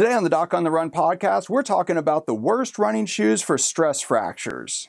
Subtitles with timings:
[0.00, 3.42] Today on the Doc on the Run podcast, we're talking about the worst running shoes
[3.42, 4.88] for stress fractures.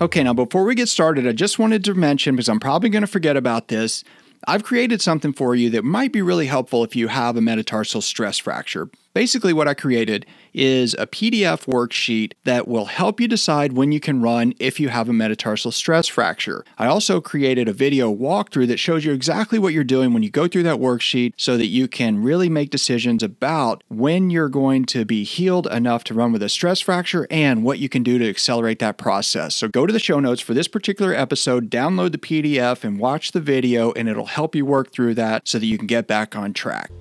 [0.00, 3.02] Okay, now before we get started, I just wanted to mention, because I'm probably going
[3.02, 4.04] to forget about this,
[4.46, 8.00] I've created something for you that might be really helpful if you have a metatarsal
[8.00, 8.90] stress fracture.
[9.18, 13.98] Basically, what I created is a PDF worksheet that will help you decide when you
[13.98, 16.64] can run if you have a metatarsal stress fracture.
[16.78, 20.30] I also created a video walkthrough that shows you exactly what you're doing when you
[20.30, 24.84] go through that worksheet so that you can really make decisions about when you're going
[24.84, 28.18] to be healed enough to run with a stress fracture and what you can do
[28.18, 29.52] to accelerate that process.
[29.56, 33.32] So go to the show notes for this particular episode, download the PDF, and watch
[33.32, 36.36] the video, and it'll help you work through that so that you can get back
[36.36, 36.92] on track.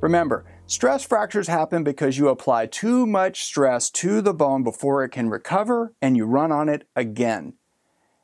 [0.00, 5.10] Remember, Stress fractures happen because you apply too much stress to the bone before it
[5.10, 7.52] can recover and you run on it again.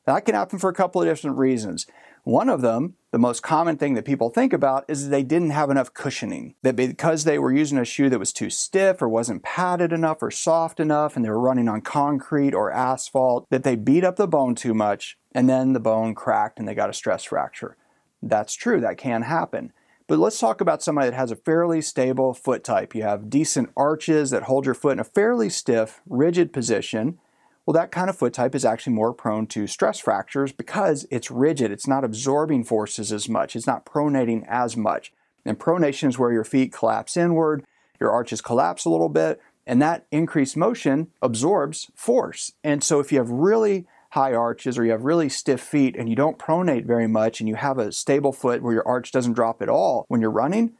[0.06, 1.86] That can happen for a couple of different reasons.
[2.24, 5.50] One of them, the most common thing that people think about, is that they didn't
[5.50, 6.54] have enough cushioning.
[6.62, 10.22] That because they were using a shoe that was too stiff or wasn't padded enough
[10.22, 14.16] or soft enough and they were running on concrete or asphalt, that they beat up
[14.16, 17.76] the bone too much and then the bone cracked and they got a stress fracture.
[18.22, 19.74] That's true, that can happen.
[20.10, 22.96] But let's talk about somebody that has a fairly stable foot type.
[22.96, 27.20] You have decent arches that hold your foot in a fairly stiff, rigid position.
[27.64, 31.30] Well, that kind of foot type is actually more prone to stress fractures because it's
[31.30, 31.70] rigid.
[31.70, 33.54] It's not absorbing forces as much.
[33.54, 35.12] It's not pronating as much.
[35.44, 37.64] And pronation is where your feet collapse inward,
[38.00, 42.54] your arches collapse a little bit, and that increased motion absorbs force.
[42.64, 46.08] And so if you have really high arches or you have really stiff feet and
[46.08, 49.34] you don't pronate very much and you have a stable foot where your arch doesn't
[49.34, 50.72] drop at all when you're running,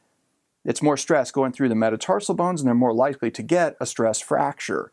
[0.65, 3.85] it's more stress going through the metatarsal bones and they're more likely to get a
[3.85, 4.91] stress fracture.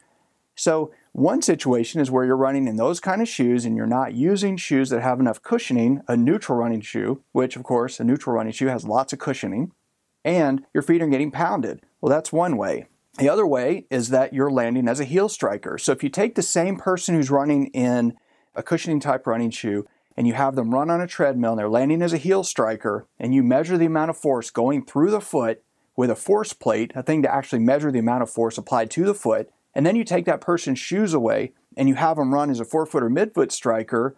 [0.55, 4.15] So, one situation is where you're running in those kind of shoes and you're not
[4.15, 8.37] using shoes that have enough cushioning, a neutral running shoe, which of course a neutral
[8.37, 9.73] running shoe has lots of cushioning,
[10.25, 11.81] and your feet are getting pounded.
[12.01, 12.87] Well, that's one way.
[13.19, 15.77] The other way is that you're landing as a heel striker.
[15.77, 18.17] So if you take the same person who's running in
[18.59, 19.87] a cushioning type running shoe,
[20.17, 23.07] and you have them run on a treadmill and they're landing as a heel striker,
[23.19, 25.63] and you measure the amount of force going through the foot
[25.97, 29.05] with a force plate, a thing to actually measure the amount of force applied to
[29.05, 32.51] the foot, and then you take that person's shoes away and you have them run
[32.51, 34.17] as a forefoot or midfoot striker,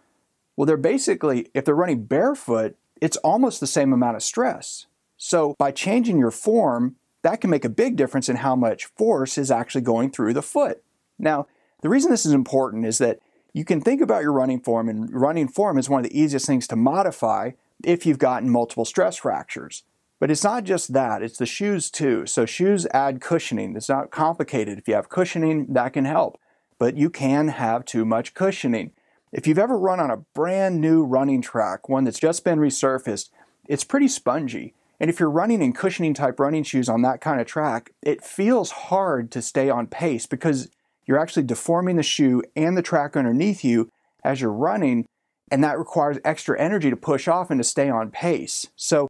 [0.55, 4.87] well, they're basically, if they're running barefoot, it's almost the same amount of stress.
[5.17, 9.37] So by changing your form, that can make a big difference in how much force
[9.37, 10.83] is actually going through the foot.
[11.19, 11.47] Now,
[11.81, 13.19] the reason this is important is that
[13.53, 16.45] you can think about your running form, and running form is one of the easiest
[16.45, 17.51] things to modify
[17.83, 19.83] if you've gotten multiple stress fractures.
[20.19, 22.25] But it's not just that, it's the shoes too.
[22.27, 23.75] So, shoes add cushioning.
[23.75, 24.77] It's not complicated.
[24.77, 26.39] If you have cushioning, that can help.
[26.77, 28.91] But you can have too much cushioning.
[29.31, 33.29] If you've ever run on a brand new running track, one that's just been resurfaced,
[33.67, 34.75] it's pretty spongy.
[34.99, 38.23] And if you're running in cushioning type running shoes on that kind of track, it
[38.23, 40.69] feels hard to stay on pace because
[41.11, 43.89] you're actually deforming the shoe and the track underneath you
[44.23, 45.05] as you're running,
[45.51, 48.67] and that requires extra energy to push off and to stay on pace.
[48.77, 49.09] So,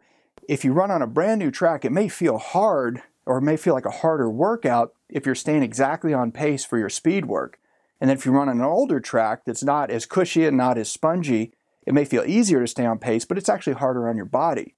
[0.50, 3.56] if you run on a brand new track, it may feel hard or it may
[3.56, 7.59] feel like a harder workout if you're staying exactly on pace for your speed work.
[8.00, 10.79] And then if you run on an older track that's not as cushy and not
[10.79, 11.53] as spongy,
[11.85, 14.73] it may feel easier to stay on pace, but it's actually harder on your body.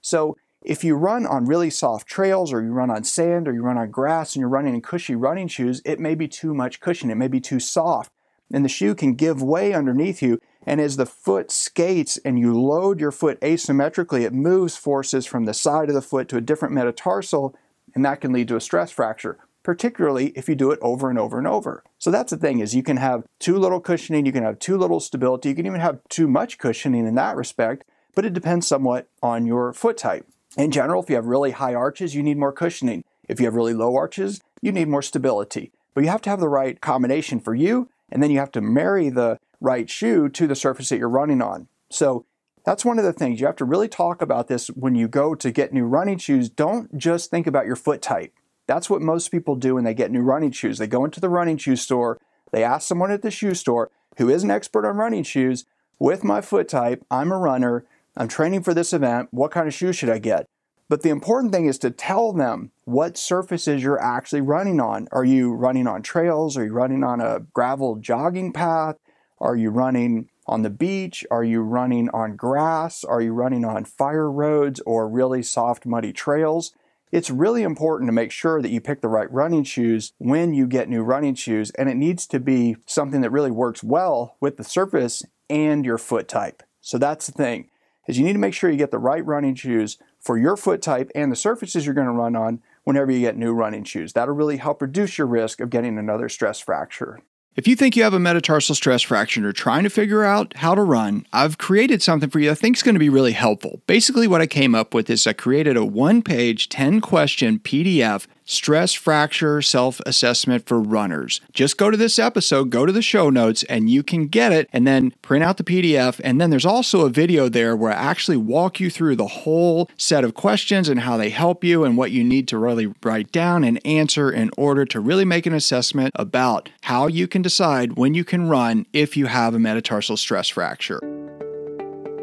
[0.00, 3.62] So if you run on really soft trails or you run on sand or you
[3.62, 6.80] run on grass and you're running in cushy running shoes, it may be too much
[6.80, 8.10] cushion, it may be too soft,
[8.50, 10.40] and the shoe can give way underneath you.
[10.66, 15.44] And as the foot skates and you load your foot asymmetrically, it moves forces from
[15.44, 17.54] the side of the foot to a different metatarsal,
[17.94, 21.18] and that can lead to a stress fracture particularly if you do it over and
[21.18, 21.82] over and over.
[21.98, 24.76] So that's the thing is you can have too little cushioning, you can have too
[24.76, 27.82] little stability, you can even have too much cushioning in that respect,
[28.14, 30.26] but it depends somewhat on your foot type.
[30.56, 33.04] In general, if you have really high arches, you need more cushioning.
[33.28, 35.72] If you have really low arches, you need more stability.
[35.94, 38.60] But you have to have the right combination for you, and then you have to
[38.60, 41.68] marry the right shoe to the surface that you're running on.
[41.90, 42.26] So
[42.64, 45.34] that's one of the things you have to really talk about this when you go
[45.34, 46.48] to get new running shoes.
[46.48, 48.32] Don't just think about your foot type.
[48.66, 50.78] That's what most people do when they get new running shoes.
[50.78, 52.18] They go into the running shoe store,
[52.52, 55.64] they ask someone at the shoe store who is an expert on running shoes,
[55.98, 57.84] with my foot type, I'm a runner,
[58.16, 59.28] I'm training for this event.
[59.32, 60.46] What kind of shoes should I get?
[60.88, 65.08] But the important thing is to tell them what surfaces you're actually running on.
[65.12, 66.56] Are you running on trails?
[66.56, 68.96] Are you running on a gravel jogging path?
[69.40, 71.24] Are you running on the beach?
[71.30, 73.02] Are you running on grass?
[73.02, 76.72] Are you running on fire roads or really soft, muddy trails?
[77.10, 80.66] It's really important to make sure that you pick the right running shoes when you
[80.66, 84.56] get new running shoes, and it needs to be something that really works well with
[84.56, 86.62] the surface and your foot type.
[86.80, 87.70] So that's the thing
[88.06, 90.82] is you need to make sure you get the right running shoes for your foot
[90.82, 94.12] type and the surfaces you're going to run on whenever you get new running shoes.
[94.12, 97.20] That'll really help reduce your risk of getting another stress fracture.
[97.56, 100.56] If you think you have a metatarsal stress fracture and are trying to figure out
[100.56, 103.32] how to run, I've created something for you I think is going to be really
[103.32, 103.80] helpful.
[103.86, 108.26] Basically, what I came up with is I created a one page, 10 question PDF
[108.44, 111.40] stress fracture self assessment for runners.
[111.52, 114.68] Just go to this episode, go to the show notes, and you can get it
[114.72, 116.20] and then print out the PDF.
[116.22, 119.90] And then there's also a video there where I actually walk you through the whole
[119.96, 123.32] set of questions and how they help you and what you need to really write
[123.32, 127.94] down and answer in order to really make an assessment about how you can decide
[127.94, 131.00] when you can run if you have a metatarsal stress fracture.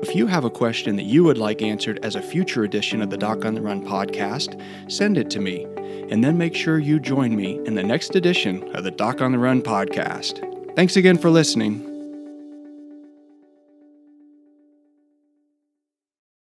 [0.02, 3.12] If you have a question that you would like answered as a future edition of
[3.12, 4.60] the Doc on the Run podcast,
[4.92, 5.68] send it to me
[6.12, 9.32] and then make sure you join me in the next edition of the Doc on
[9.32, 10.76] the Run podcast.
[10.76, 11.91] Thanks again for listening.